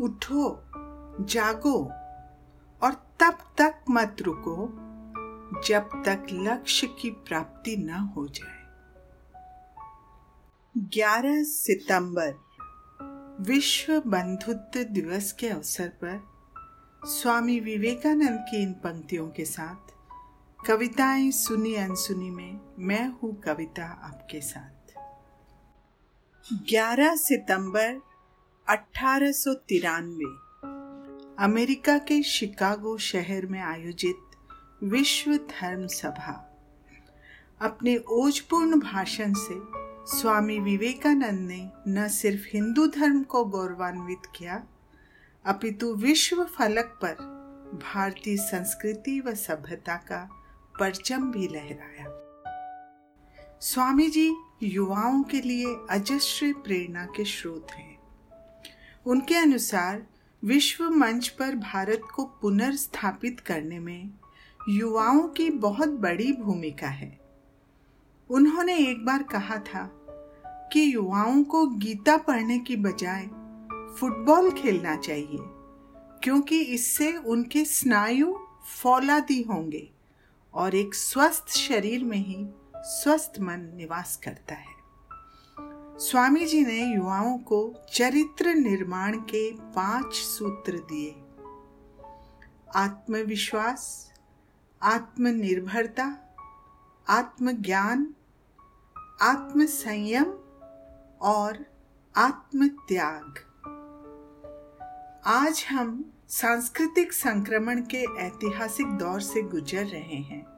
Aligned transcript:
उठो, 0.00 0.62
जागो 1.24 1.84
और 2.82 2.92
तब 3.20 3.38
तक 3.58 3.84
मत 3.90 4.16
रुको 4.22 4.68
जब 5.66 5.82
तक 5.82 6.26
लक्ष्य 6.32 6.86
की 6.86 7.10
प्राप्ति 7.10 7.76
न 7.76 7.90
हो 7.90 8.28
जाए। 8.28 8.56
11 10.78 11.44
सितंबर, 11.44 12.34
विश्व 13.40 14.00
बंधुत्व 14.00 14.82
दिवस 14.82 15.32
के 15.32 15.48
अवसर 15.48 15.88
पर 15.88 16.36
स्वामी 17.04 17.60
विवेकानंद 17.60 18.46
की 18.50 18.62
इन 18.62 18.72
पंक्तियों 18.72 19.28
के 19.28 19.44
साथ 19.44 19.96
कविताएँ 20.66 21.30
सुनी 21.30 21.74
अनसुनी 21.74 22.30
में 22.30 22.60
मैं 22.78 23.08
हूँ 23.08 23.40
कविता 23.40 23.84
आपके 23.84 24.40
साथ। 24.40 24.85
11 26.52 27.16
सितंबर 27.16 28.02
अठारह 28.68 29.32
सौ 29.32 29.54
तिरानवे, 29.54 30.24
अमेरिका 31.44 31.98
के 31.98 32.22
शिकागो 32.22 32.98
शहर 32.98 33.46
में 33.46 33.60
आयोजित 33.60 34.16
विश्व 34.82 35.36
धर्म 35.36 35.86
सभा। 35.86 36.58
अपने 37.60 37.96
ओजपूर्ण 37.96 38.80
भाषण 38.80 39.32
से 39.32 39.54
स्वामी 40.16 40.58
विवेकानंद 40.58 41.40
ने 41.40 41.70
न 41.88 42.08
सिर्फ़ 42.08 42.44
हिंदू 42.52 42.86
धर्म 42.86 43.22
को 43.22 43.44
गौरवान्वित 43.44 44.22
किया, 44.36 44.66
अपितु 45.46 45.94
विश्व 45.94 46.44
फलक 46.44 46.98
पर 47.04 47.14
भारतीय 47.74 48.36
संस्कृति 48.36 49.20
व 49.20 49.34
सभ्यता 49.34 49.96
का 49.96 50.28
परचम 50.80 51.30
भी 51.30 51.48
लहराया। 51.48 52.25
स्वामी 53.62 54.06
जी 54.08 54.30
युवाओं 54.62 55.22
के 55.22 55.40
लिए 55.40 55.66
अजस्र 55.90 56.52
प्रेरणा 56.64 57.04
के 57.06 57.24
स्रोत 57.24 57.70
हैं। 57.70 57.98
उनके 59.06 59.34
अनुसार 59.34 60.06
विश्व 60.42 60.88
मंच 60.90 61.28
पर 61.28 61.54
भारत 61.54 62.02
को 62.14 62.24
पुनर्स्थापित 62.42 63.40
करने 63.40 63.78
में 63.78 64.10
युवाओं 64.68 65.22
की 65.28 65.48
बहुत 65.50 65.88
बड़ी 66.00 66.32
भूमिका 66.32 66.88
है। 66.88 67.18
उन्होंने 68.30 68.76
एक 68.80 69.04
बार 69.04 69.22
कहा 69.22 69.58
था 69.58 69.88
कि 70.72 70.94
युवाओं 70.94 71.42
को 71.44 71.66
गीता 71.66 72.16
पढ़ने 72.16 72.58
की 72.58 72.76
बजाय 72.76 73.26
फुटबॉल 73.98 74.50
खेलना 74.52 74.96
चाहिए, 74.96 75.38
क्योंकि 76.22 76.60
इससे 76.60 77.12
उनके 77.16 77.64
स्नायु 77.64 78.36
फौलादी 78.82 79.40
होंगे 79.42 79.88
और 80.54 80.74
एक 80.74 80.94
स्वस्थ 80.94 81.56
शरीर 81.56 82.04
में 82.04 82.18
ही 82.18 82.46
स्वस्थ 82.84 83.32
मन 83.40 83.72
निवास 83.74 84.20
करता 84.24 84.54
है। 84.54 84.76
स्वामी 85.98 86.46
जी 86.46 86.64
ने 86.64 86.94
युवाओं 86.94 87.38
को 87.38 87.74
चरित्र 87.92 88.54
निर्माण 88.54 89.18
के 89.18 89.54
पाँच 89.54 90.14
सूत्र 90.14 90.78
दिए। 90.78 91.22
आत्मविश्वास, 92.76 94.12
आत्मनिर्भरता, 94.82 96.36
आत्मज्ञान, 97.08 98.14
आत्मसंयम 99.22 100.26
और 101.20 101.66
आत्मत्याग। 102.16 103.34
आज 105.26 105.66
हम 105.70 106.12
सांस्कृतिक 106.28 107.12
संक्रमण 107.12 107.80
के 107.80 108.18
ऐतिहासिक 108.18 108.86
दौर 108.86 109.20
से 109.20 109.42
गुजर 109.42 109.84
रहे 109.84 110.16
हैं। 110.16 110.55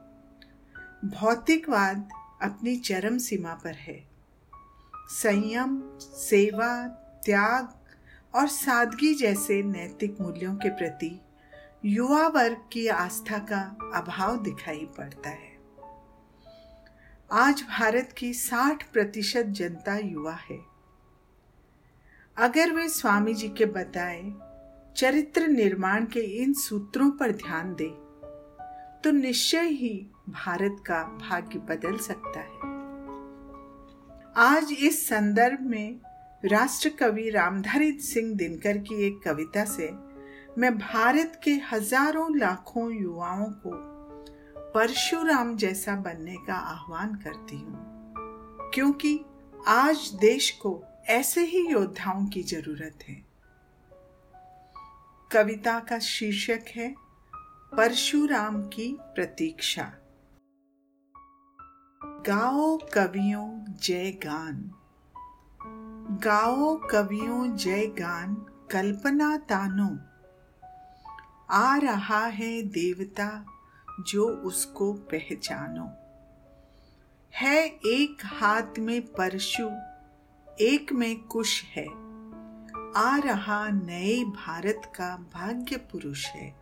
भौतिकवाद 1.05 2.09
अपनी 2.41 2.75
चरम 2.75 3.17
सीमा 3.17 3.53
पर 3.53 3.73
है। 3.73 4.09
संयम, 5.09 5.83
सेवा, 6.01 6.87
त्याग 7.25 7.73
और 8.35 8.47
सादगी 8.47 9.13
जैसे 9.13 9.63
नैतिक 9.63 10.21
मूल्यों 10.21 10.55
के 10.55 10.69
प्रति 10.69 11.21
युवा 11.85 12.27
वर्ग 12.27 12.57
की 12.71 12.87
आस्था 12.87 13.37
का 13.37 13.77
अभाव 13.95 14.43
दिखाई 14.43 14.89
पड़ता 14.97 15.29
है। 15.29 15.59
आज 17.31 17.61
भारत 17.61 18.13
की 18.17 18.33
60 18.33 18.83
प्रतिशत 18.93 19.43
जनता 19.43 19.97
युवा 19.97 20.33
है। 20.33 20.59
अगर 22.37 22.71
वे 22.71 22.89
स्वामी 22.89 23.33
जी 23.33 23.49
के 23.49 23.65
बताए 23.65 24.33
चरित्र 24.97 25.47
निर्माण 25.47 26.05
के 26.05 26.19
इन 26.19 26.53
सूत्रों 26.53 27.11
पर 27.11 27.31
ध्यान 27.31 27.75
दे 27.75 28.08
तो 29.03 29.11
निश्चय 29.11 29.67
ही 29.71 29.89
भारत 30.29 30.83
का 30.85 31.03
भाग्य 31.03 31.59
बदल 31.59 31.97
सकता 31.97 32.39
है। 32.39 32.67
आज 34.37 34.71
इस 34.71 35.07
संदर्भ 35.07 35.59
में 35.61 35.99
राष्ट्र 36.45 36.89
कवि 36.89 37.29
रामधारी 37.29 37.91
सिंह 37.91 38.35
दिनकर 38.35 38.77
की 38.77 39.07
एक 39.07 39.21
कविता 39.25 39.65
से 39.65 39.89
मैं 40.57 40.77
भारत 40.77 41.39
के 41.43 41.51
हज़ारों 41.71 42.37
लाखों 42.37 42.91
युवाओं 42.91 43.45
को 43.45 43.71
परशुराम 44.73 45.55
जैसा 45.55 45.95
बनने 45.95 46.35
का 46.47 46.53
आह्वान 46.53 47.15
करती 47.15 47.55
हूँ। 47.55 48.71
क्योंकि 48.73 49.19
आज 49.67 50.11
देश 50.21 50.51
को 50.51 50.83
ऐसे 51.09 51.41
ही 51.41 51.67
योद्धाओं 51.67 52.25
की 52.25 52.43
ज़रूरत 52.43 52.99
है। 53.07 53.21
कविता 55.31 55.79
का 55.79 55.99
शीर्षक 55.99 56.65
है 56.75 56.95
परशुराम 57.77 58.61
की 58.61 58.97
प्रतीक्षा। 59.01 59.93
गाओ 62.03 62.77
कवियों 62.93 63.65
जय 63.81 64.11
गान। 64.11 64.71
गाओ 66.23 66.81
कवियों 66.91 67.55
जय 67.55 67.87
गान, 67.87 68.35
कल्पना 68.71 69.37
तानो। 69.37 69.97
आ 71.51 71.77
रहा 71.77 72.25
है 72.25 72.61
देवता 72.61 73.45
जो 73.99 74.29
उसको 74.29 74.93
पहचानो। 74.93 75.85
है 77.33 77.67
एक 77.67 78.17
हाथ 78.25 78.79
में 78.79 79.01
परशु, 79.01 79.71
एक 80.61 80.93
में 80.93 81.19
कुश 81.19 81.63
है। 81.63 81.87
आ 82.95 83.17
रहा 83.17 83.67
नए 83.67 84.23
भारत 84.23 84.81
का 84.85 85.17
भाग्य 85.33 85.77
पुरुष 85.77 86.27
है। 86.27 86.58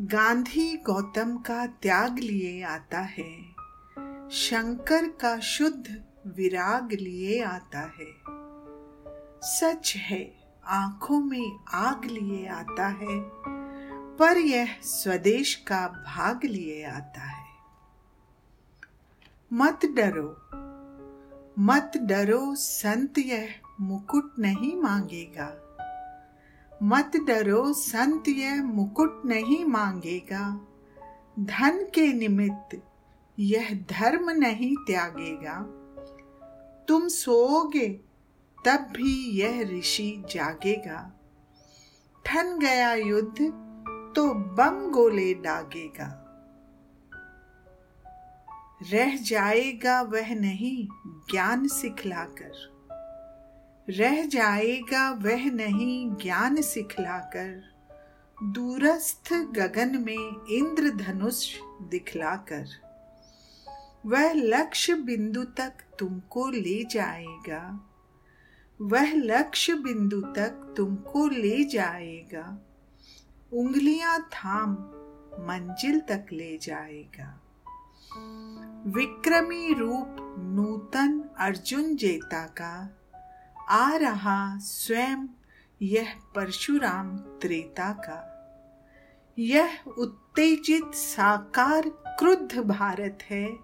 गांधी 0.00 0.76
गौतम 0.76 1.36
का 1.36 1.66
त्याग 1.66 2.18
लिए 2.18 2.62
आता 2.62 3.00
है। 3.00 3.42
शंकर 4.30 5.08
का 5.08 5.40
शुद्ध 5.40 6.04
विराग 6.26 6.92
लिए 6.92 7.42
आता 7.42 7.80
है। 7.80 8.14
सच 9.42 9.92
है, 9.96 10.52
आँखों 10.66 11.20
में 11.20 11.58
आग 11.72 12.04
लिए 12.04 12.46
आता 12.46 12.86
है, 12.86 13.20
पर 14.16 14.38
यह 14.38 14.68
स्वदेश 14.82 15.54
का 15.54 15.88
भाग 15.88 16.44
लिए 16.44 16.84
आता 16.84 17.20
है। 17.20 17.46
मत 19.52 19.80
डरो 19.84 20.36
मत 21.58 21.92
डरो, 21.96 22.54
संत 22.54 23.18
यह 23.18 23.48
मुकुट 23.80 24.34
नहीं 24.38 24.76
मांगेगा। 24.76 25.63
मत 26.84 27.12
डरो, 27.16 27.72
संत 27.72 28.28
यह 28.28 28.62
मुकुट 28.62 29.22
नहीं 29.26 29.64
मांगेगा। 29.64 30.66
धन 31.40 31.84
के 31.94 32.12
निमित्त 32.12 32.82
यह 33.38 33.84
धर्म 33.90 34.30
नहीं 34.30 34.76
त्यागेगा। 34.76 35.80
तुम 36.88 37.08
सोओगे, 37.08 37.88
तब 38.64 38.80
भी 38.96 39.40
यह 39.40 39.78
ऋषि 39.78 40.24
जागेगा। 40.30 41.20
ठन 42.26 42.58
गया 42.58 42.94
युद्ध 42.94 43.38
तो 44.16 44.34
बम 44.34 44.90
गोले 44.90 45.34
डागेगा। 45.34 46.20
रह 48.90 49.16
जाएगा 49.16 50.02
वह 50.02 50.34
नहीं 50.34 50.88
ज्ञान 51.30 51.68
सिखलाकर। 51.68 52.73
रह 53.90 54.26
जाएगा 54.26 55.10
वह 55.10 55.50
नहीं 55.50 56.10
ज्ञान 56.10 56.62
सिखलाकर। 56.62 57.74
दूरस्थ 58.42 59.32
गगन 59.32 59.98
में 59.98 60.46
इंद्रधनुष 60.48 61.58
दिखलाकर। 61.82 62.66
वह 64.06 64.32
लक्ष्य 64.32 64.94
बिंदु 64.94 65.44
तक 65.44 65.72
तुमको 65.98 66.48
ले 66.48 66.84
जाएगा। 66.84 67.90
वह 68.80 69.14
लक्ष्य 69.14 69.74
बिंदु 69.74 70.20
तक 70.20 70.74
तुमको 70.76 71.28
ले 71.28 71.64
जाएगा। 71.64 72.58
उंगलियाँ 73.52 74.20
थाम, 74.20 74.72
मंजिल 75.38 76.00
तक 76.00 76.26
ले 76.32 76.58
जाएगा। 76.58 77.40
विक्रमी 78.86 79.74
रूप 79.74 80.36
नूतन 80.38 81.30
अर्जुन 81.38 81.96
जेता 81.96 82.46
का 82.46 83.00
आ 83.68 83.96
रहा 83.96 84.58
स्वयं 84.58 85.26
यह 85.82 86.14
परशुराम 86.34 87.16
त्रेता 87.16 87.92
का। 87.92 88.30
यह 89.38 89.78
उत्तेजित, 89.98 90.94
साकार, 90.94 91.88
क्रुद्ध 92.18 92.58
भारत 92.58 93.18
है। 93.22 93.56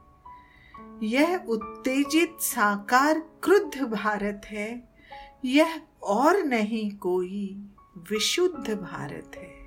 यह 1.03 1.45
उत्तेजित, 1.49 2.37
साकार, 2.41 3.21
क्रुद्ध 3.21 3.83
भारत 3.83 4.43
है। 4.45 4.89
यह 5.45 5.83
और 6.03 6.43
नहीं 6.43 6.97
कोई 6.97 7.69
विशुद्ध 7.97 8.75
भारत 8.75 9.31
है। 9.37 9.61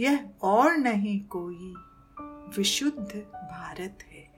यह 0.00 0.28
और 0.42 0.76
नहीं 0.76 1.20
कोई 1.20 1.74
विशुद्ध 2.56 3.12
भारत 3.34 3.98
है। 4.02 4.34